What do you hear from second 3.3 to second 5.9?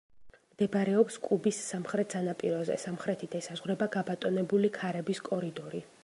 ესაზღვრება გაბატონებული ქარების კორიდორი.